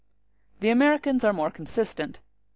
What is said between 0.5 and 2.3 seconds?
The Americans are more consistent.